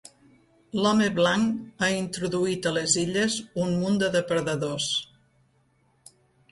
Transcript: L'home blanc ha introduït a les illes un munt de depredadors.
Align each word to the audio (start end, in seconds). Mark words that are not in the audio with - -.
L'home 0.77 1.09
blanc 1.19 1.83
ha 1.85 1.91
introduït 1.97 2.71
a 2.71 2.73
les 2.81 2.97
illes 3.05 3.39
un 3.67 3.79
munt 3.85 4.01
de 4.05 4.13
depredadors. 4.19 4.93